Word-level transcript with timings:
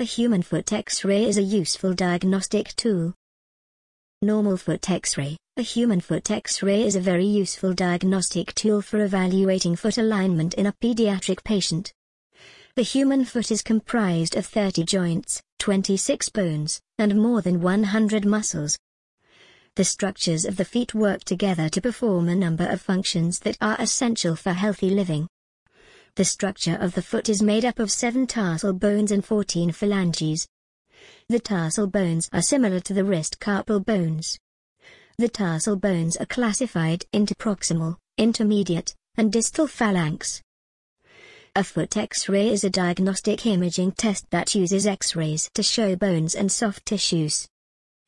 A 0.00 0.04
human 0.04 0.40
foot 0.40 0.72
X-ray 0.72 1.24
is 1.24 1.36
a 1.36 1.42
useful 1.42 1.92
diagnostic 1.92 2.74
tool. 2.74 3.12
Normal 4.22 4.56
foot 4.56 4.88
X-ray 4.88 5.36
A 5.58 5.62
human 5.62 6.00
foot 6.00 6.30
X-ray 6.30 6.84
is 6.86 6.96
a 6.96 7.02
very 7.02 7.26
useful 7.26 7.74
diagnostic 7.74 8.54
tool 8.54 8.80
for 8.80 9.04
evaluating 9.04 9.76
foot 9.76 9.98
alignment 9.98 10.54
in 10.54 10.64
a 10.64 10.72
pediatric 10.82 11.44
patient. 11.44 11.92
The 12.76 12.82
human 12.82 13.26
foot 13.26 13.50
is 13.50 13.60
comprised 13.60 14.38
of 14.38 14.46
30 14.46 14.84
joints, 14.84 15.42
26 15.58 16.30
bones, 16.30 16.80
and 16.96 17.20
more 17.20 17.42
than 17.42 17.60
100 17.60 18.24
muscles. 18.24 18.78
The 19.76 19.84
structures 19.84 20.46
of 20.46 20.56
the 20.56 20.64
feet 20.64 20.94
work 20.94 21.24
together 21.24 21.68
to 21.68 21.80
perform 21.82 22.30
a 22.30 22.34
number 22.34 22.66
of 22.66 22.80
functions 22.80 23.40
that 23.40 23.58
are 23.60 23.76
essential 23.78 24.34
for 24.34 24.54
healthy 24.54 24.88
living. 24.88 25.28
The 26.16 26.24
structure 26.24 26.76
of 26.80 26.94
the 26.94 27.02
foot 27.02 27.28
is 27.28 27.40
made 27.40 27.64
up 27.64 27.78
of 27.78 27.90
seven 27.90 28.26
tarsal 28.26 28.72
bones 28.72 29.12
and 29.12 29.24
14 29.24 29.70
phalanges. 29.70 30.48
The 31.28 31.38
tarsal 31.38 31.86
bones 31.86 32.28
are 32.32 32.42
similar 32.42 32.80
to 32.80 32.92
the 32.92 33.04
wrist 33.04 33.38
carpal 33.38 33.84
bones. 33.84 34.38
The 35.18 35.28
tarsal 35.28 35.76
bones 35.76 36.16
are 36.16 36.26
classified 36.26 37.04
into 37.12 37.36
proximal, 37.36 37.96
intermediate, 38.18 38.94
and 39.16 39.32
distal 39.32 39.68
phalanx. 39.68 40.42
A 41.54 41.62
foot 41.62 41.96
X-ray 41.96 42.48
is 42.48 42.64
a 42.64 42.70
diagnostic 42.70 43.46
imaging 43.46 43.92
test 43.92 44.28
that 44.30 44.54
uses 44.54 44.86
X-rays 44.86 45.48
to 45.54 45.62
show 45.62 45.94
bones 45.94 46.34
and 46.34 46.50
soft 46.50 46.86
tissues. 46.86 47.48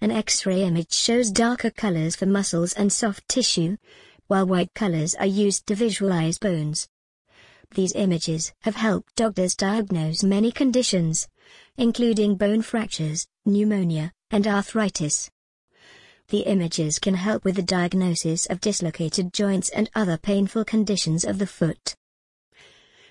An 0.00 0.10
X-ray 0.10 0.62
image 0.62 0.92
shows 0.92 1.30
darker 1.30 1.70
colors 1.70 2.16
for 2.16 2.26
muscles 2.26 2.72
and 2.72 2.92
soft 2.92 3.28
tissue, 3.28 3.76
while 4.26 4.46
white 4.46 4.74
colors 4.74 5.14
are 5.14 5.26
used 5.26 5.66
to 5.68 5.76
visualize 5.76 6.38
bones. 6.38 6.88
These 7.74 7.94
images 7.94 8.52
have 8.62 8.76
helped 8.76 9.16
doctors 9.16 9.54
diagnose 9.54 10.22
many 10.22 10.52
conditions, 10.52 11.26
including 11.78 12.36
bone 12.36 12.60
fractures, 12.60 13.26
pneumonia, 13.46 14.12
and 14.30 14.46
arthritis. 14.46 15.30
The 16.28 16.40
images 16.40 16.98
can 16.98 17.14
help 17.14 17.44
with 17.44 17.56
the 17.56 17.62
diagnosis 17.62 18.44
of 18.46 18.60
dislocated 18.60 19.32
joints 19.32 19.70
and 19.70 19.88
other 19.94 20.18
painful 20.18 20.66
conditions 20.66 21.24
of 21.24 21.38
the 21.38 21.46
foot. 21.46 21.94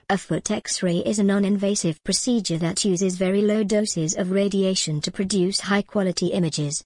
A 0.09 0.17
foot 0.17 0.51
X-ray 0.51 0.97
is 0.97 1.17
a 1.17 1.23
non-invasive 1.23 2.03
procedure 2.03 2.57
that 2.59 2.85
uses 2.85 3.15
very 3.15 3.41
low 3.41 3.63
doses 3.63 4.15
of 4.15 4.29
radiation 4.29 5.01
to 5.01 5.11
produce 5.11 5.61
high-quality 5.61 6.27
images. 6.27 6.83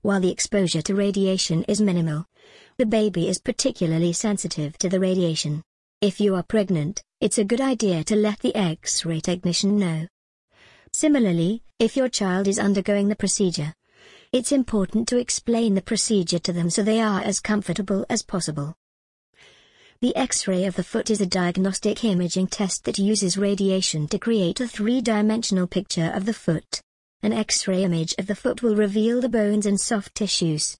While 0.00 0.20
the 0.20 0.30
exposure 0.30 0.82
to 0.82 0.94
radiation 0.94 1.64
is 1.64 1.80
minimal, 1.80 2.24
the 2.78 2.86
baby 2.86 3.28
is 3.28 3.38
particularly 3.38 4.14
sensitive 4.14 4.78
to 4.78 4.88
the 4.88 5.00
radiation. 5.00 5.62
If 6.02 6.20
you 6.20 6.34
are 6.34 6.42
pregnant, 6.42 7.02
it's 7.22 7.38
a 7.38 7.44
good 7.44 7.60
idea 7.60 8.04
to 8.04 8.16
let 8.16 8.40
the 8.40 8.54
X-ray 8.54 9.18
technician 9.20 9.78
know. 9.78 10.06
Similarly, 10.92 11.62
if 11.78 11.96
your 11.96 12.10
child 12.10 12.46
is 12.46 12.58
undergoing 12.58 13.08
the 13.08 13.16
procedure, 13.16 13.72
it's 14.30 14.52
important 14.52 15.08
to 15.08 15.16
explain 15.16 15.72
the 15.72 15.80
procedure 15.80 16.38
to 16.40 16.52
them 16.52 16.68
so 16.68 16.82
they 16.82 17.00
are 17.00 17.22
as 17.22 17.40
comfortable 17.40 18.04
as 18.10 18.22
possible. 18.22 18.74
The 20.02 20.14
X-ray 20.14 20.64
of 20.64 20.76
the 20.76 20.84
foot 20.84 21.08
is 21.08 21.22
a 21.22 21.26
diagnostic 21.26 22.04
imaging 22.04 22.48
test 22.48 22.84
that 22.84 22.98
uses 22.98 23.38
radiation 23.38 24.06
to 24.08 24.18
create 24.18 24.60
a 24.60 24.68
three-dimensional 24.68 25.66
picture 25.66 26.12
of 26.14 26.26
the 26.26 26.34
foot. 26.34 26.82
An 27.22 27.32
X-ray 27.32 27.82
image 27.82 28.14
of 28.18 28.26
the 28.26 28.36
foot 28.36 28.62
will 28.62 28.76
reveal 28.76 29.22
the 29.22 29.30
bones 29.30 29.64
and 29.64 29.80
soft 29.80 30.14
tissues. 30.14 30.76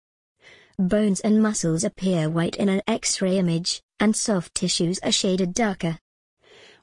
Bones 0.79 1.21
and 1.21 1.43
muscles 1.43 1.85
appear 1.85 2.29
white 2.29 2.57
in 2.57 2.69
an 2.69 2.83
X-ray 2.87 3.39
image, 3.39 3.81
and 3.99 4.15
soft 4.15 4.55
tissues 4.55 4.99
are 4.99 5.11
shaded 5.11 5.55
darker. 5.55 5.99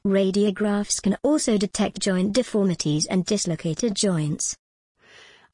Radiographs 0.04 1.00
can 1.00 1.16
also 1.22 1.56
detect 1.56 2.00
joint 2.00 2.32
deformities 2.32 3.06
and 3.06 3.24
dislocated 3.24 3.94
joints. 3.94 4.56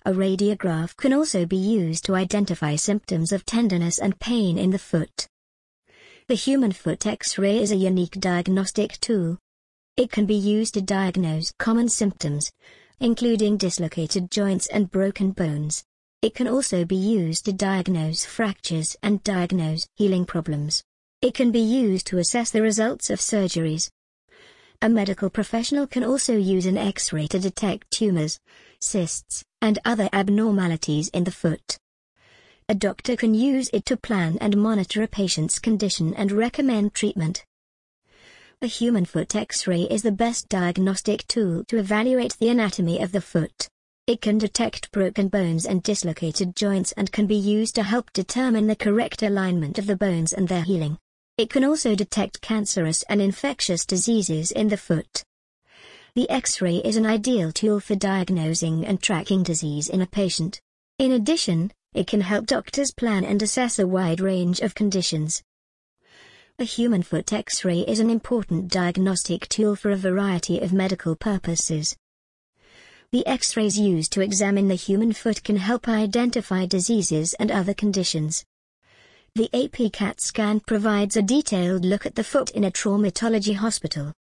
A 0.07 0.13
radiograph 0.13 0.97
can 0.97 1.13
also 1.13 1.45
be 1.45 1.59
used 1.59 2.07
to 2.07 2.15
identify 2.15 2.77
symptoms 2.77 3.31
of 3.31 3.45
tenderness 3.45 3.99
and 3.99 4.19
pain 4.19 4.57
in 4.57 4.71
the 4.71 4.79
foot. 4.79 5.27
The 6.27 6.35
human 6.35 6.73
foot 6.73 7.07
X-ray 7.07 7.59
is 7.59 7.71
a 7.71 7.77
unique 7.77 8.19
diagnostic 8.19 8.99
tool. 9.01 9.37
It 9.99 10.11
can 10.11 10.25
be 10.25 10.35
used 10.35 10.73
to 10.75 10.81
diagnose 10.81 11.53
common 11.59 11.91
symptoms, 11.91 12.51
including 12.99 13.59
dislocated 13.59 14.31
joints 14.31 14.67
and 14.69 14.91
broken 14.91 15.33
bones. 15.33 15.85
It 16.23 16.35
can 16.35 16.47
also 16.47 16.85
be 16.85 16.97
used 16.97 17.47
to 17.47 17.53
diagnose 17.55 18.27
fractures 18.27 18.95
and 19.03 19.25
diagnose 19.25 19.89
healing 19.97 20.27
problems. 20.27 20.85
It 21.23 21.33
can 21.33 21.51
be 21.51 21.61
used 21.61 22.07
to 22.09 22.19
assess 22.19 22.51
the 22.51 22.61
results 22.61 23.09
of 23.09 23.21
surgeries. 23.21 23.91
A 24.83 24.91
medical 24.91 25.31
professional 25.31 25.87
can 25.87 26.05
also 26.05 26.37
use 26.37 26.67
an 26.67 26.77
X-ray 26.77 27.27
to 27.29 27.39
detect 27.39 27.91
tumors, 27.91 28.39
cysts, 28.81 29.45
and 29.63 29.79
other 29.87 30.11
abnormalities 30.13 31.09
in 31.09 31.25
the 31.25 31.31
foot. 31.31 31.79
A 32.69 32.75
doctor 32.75 33.17
can 33.17 33.33
use 33.33 33.71
it 33.73 33.87
to 33.87 33.97
plan 33.97 34.37
and 34.43 34.59
monitor 34.59 35.03
a 35.03 35.09
patient's 35.09 35.59
condition 35.59 36.13
and 36.13 36.33
recommend 36.33 36.93
treatment. 36.93 37.47
A 38.61 38.67
human 38.67 39.07
foot 39.07 39.35
X-ray 39.35 39.85
is 39.85 40.03
the 40.03 40.13
best 40.13 40.51
diagnostic 40.51 41.27
tool 41.29 41.65
to 41.69 41.79
evaluate 41.79 42.37
the 42.39 42.51
anatomy 42.51 43.01
of 43.01 43.13
the 43.13 43.23
foot. 43.23 43.69
It 44.11 44.21
can 44.21 44.39
detect 44.39 44.91
broken 44.91 45.29
bones 45.29 45.65
and 45.65 45.85
dislocated 45.85 46.57
joints 46.57 46.91
and 46.97 47.13
can 47.13 47.29
be 47.29 47.37
used 47.37 47.77
to 47.77 47.85
help 47.85 48.13
determine 48.13 48.67
the 48.67 48.75
correct 48.75 49.23
alignment 49.23 49.79
of 49.79 49.87
the 49.87 49.95
bones 49.95 50.33
and 50.33 50.49
their 50.49 50.65
healing. 50.65 50.99
It 51.39 51.49
can 51.49 51.65
also 51.65 51.95
detect 51.95 52.41
cancerous 52.41 53.05
and 53.05 53.23
infectious 53.23 53.87
diseases 53.87 54.51
in 54.51 54.67
the 54.67 54.77
foot. 54.77 55.23
The 56.17 56.29
X-ray 56.29 56.79
is 56.79 56.97
an 56.97 57.07
ideal 57.07 57.53
tool 57.53 57.79
for 57.79 57.95
diagnosing 57.95 58.85
and 58.85 59.01
tracking 59.01 59.45
disease 59.45 59.89
in 59.89 60.01
a 60.01 60.09
patient. 60.09 60.61
In 60.99 61.13
addition, 61.13 61.71
it 61.95 62.09
can 62.09 62.23
help 62.23 62.47
doctors 62.47 62.91
plan 62.91 63.25
and 63.25 63.41
assess 63.41 63.79
a 63.79 63.87
wide 63.87 64.19
range 64.19 64.59
of 64.59 64.75
conditions. 64.75 65.41
A 66.59 66.65
human 66.65 67.05
foot 67.05 67.33
X-ray 67.33 67.83
is 67.83 68.01
an 68.01 68.11
important 68.11 68.73
diagnostic 68.73 69.49
tool 69.49 69.77
for 69.77 69.93
a 69.93 69.97
variety 69.97 70.59
of 70.59 70.73
medical 70.73 71.15
purposes. 71.15 71.97
The 73.13 73.27
X-rays 73.27 73.77
used 73.77 74.13
to 74.13 74.21
examine 74.21 74.69
the 74.69 74.77
human 74.77 75.13
foot 75.13 75.43
can 75.43 75.57
help 75.57 75.89
identify 75.89 76.65
diseases 76.65 77.35
and 77.35 77.51
other 77.51 77.75
conditions. 77.75 78.45
The 79.35 79.51
AP 79.53 79.93
CAT 79.93 80.21
scan 80.21 80.61
provides 80.61 81.17
a 81.17 81.23
detailed 81.23 81.85
look 81.85 82.07
at 82.07 82.15
the 82.15 82.23
foot 82.23 82.51
in 82.51 82.63
a 82.63 82.71
traumatology 82.71 83.57
hospital. 83.57 84.13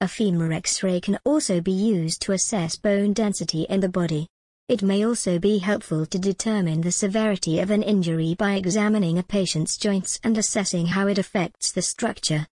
A 0.00 0.08
femur 0.08 0.52
X-ray 0.54 1.02
can 1.02 1.18
also 1.22 1.60
be 1.60 1.72
used 1.72 2.22
to 2.22 2.32
assess 2.32 2.76
bone 2.76 3.12
density 3.12 3.66
in 3.68 3.80
the 3.80 3.90
body. 3.90 4.26
It 4.68 4.82
may 4.82 5.04
also 5.04 5.38
be 5.38 5.58
helpful 5.58 6.06
to 6.06 6.18
determine 6.18 6.80
the 6.80 6.92
severity 6.92 7.60
of 7.60 7.70
an 7.70 7.82
injury 7.82 8.34
by 8.38 8.54
examining 8.54 9.18
a 9.18 9.22
patient's 9.22 9.76
joints 9.76 10.18
and 10.24 10.38
assessing 10.38 10.86
how 10.86 11.08
it 11.08 11.18
affects 11.18 11.72
the 11.72 11.82
structure. 11.82 12.46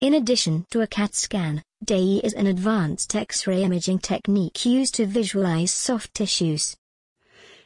In 0.00 0.14
addition 0.14 0.66
to 0.70 0.80
a 0.80 0.86
CAT 0.86 1.14
scan, 1.14 1.62
DAI 1.84 2.20
is 2.24 2.32
an 2.32 2.46
advanced 2.46 3.14
X-ray 3.14 3.62
imaging 3.62 3.98
technique 3.98 4.64
used 4.64 4.94
to 4.94 5.04
visualize 5.04 5.70
soft 5.70 6.14
tissues. 6.14 6.76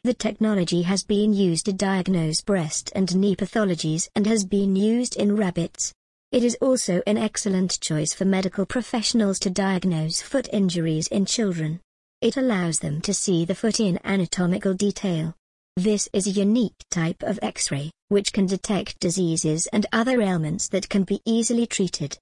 The 0.02 0.14
technology 0.14 0.82
has 0.82 1.04
been 1.04 1.32
used 1.32 1.66
to 1.66 1.72
diagnose 1.72 2.40
breast 2.40 2.90
and 2.96 3.14
knee 3.14 3.36
pathologies 3.36 4.08
and 4.16 4.26
has 4.26 4.44
been 4.44 4.74
used 4.74 5.14
in 5.14 5.36
rabbits. 5.36 5.92
It 6.32 6.42
is 6.42 6.56
also 6.60 7.00
an 7.06 7.16
excellent 7.16 7.78
choice 7.80 8.12
for 8.12 8.24
medical 8.24 8.66
professionals 8.66 9.38
to 9.40 9.50
diagnose 9.50 10.20
foot 10.20 10.48
injuries 10.52 11.06
in 11.06 11.24
children. 11.24 11.80
It 12.20 12.36
allows 12.36 12.80
them 12.80 13.00
to 13.02 13.14
see 13.14 13.44
the 13.44 13.54
foot 13.54 13.78
in 13.78 14.00
anatomical 14.02 14.74
detail. 14.74 15.36
This 15.76 16.08
is 16.12 16.26
a 16.26 16.30
unique 16.30 16.82
type 16.90 17.22
of 17.22 17.38
X-ray, 17.40 17.92
which 18.08 18.32
can 18.32 18.46
detect 18.46 18.98
diseases 18.98 19.68
and 19.68 19.86
other 19.92 20.20
ailments 20.20 20.68
that 20.70 20.88
can 20.88 21.04
be 21.04 21.20
easily 21.24 21.66
treated. 21.66 22.18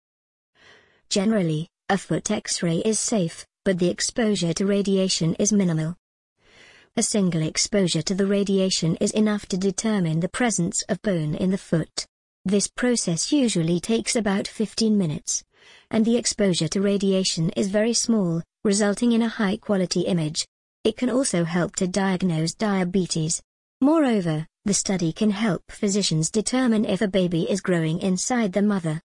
Generally, 1.09 1.69
a 1.89 1.97
foot 1.97 2.33
X-ray 2.33 2.79
is 2.79 2.99
safe, 2.99 3.47
but 3.65 3.79
the 3.79 3.89
exposure 3.89 4.53
to 4.53 4.67
radiation 4.67 5.35
is 5.35 5.53
minimal. 5.53 5.95
A 6.97 7.03
single 7.03 7.43
exposure 7.43 8.03
to 8.03 8.15
the 8.15 8.27
radiation 8.27 8.97
is 8.97 9.13
enough 9.13 9.47
to 9.47 9.57
determine 9.57 10.19
the 10.19 10.29
presence 10.29 10.83
of 10.89 11.01
bone 11.03 11.37
in 11.37 11.51
the 11.51 11.59
foot. 11.59 12.05
This 12.45 12.67
process 12.67 13.31
usually 13.31 13.79
takes 13.79 14.17
about 14.17 14.49
15 14.49 14.99
minutes, 14.99 15.45
and 15.93 16.05
the 16.05 16.17
exposure 16.17 16.67
to 16.69 16.81
radiation 16.81 17.51
is 17.51 17.69
very 17.69 17.93
small, 17.93 18.43
resulting 18.65 19.13
in 19.13 19.23
a 19.23 19.29
high-quality 19.29 20.03
image. 20.03 20.45
It 20.83 20.97
can 20.97 21.11
also 21.11 21.45
help 21.45 21.77
to 21.77 21.87
diagnose 21.87 22.55
diabetes. 22.55 23.41
Moreover, 23.81 24.45
the 24.65 24.75
study 24.75 25.13
can 25.13 25.31
help 25.31 25.63
physicians 25.71 26.33
determine 26.33 26.85
if 26.85 27.01
a 27.01 27.07
baby 27.07 27.49
is 27.49 27.61
growing 27.61 28.01
inside 28.01 28.53
the 28.53 28.63
mother. 28.63 29.01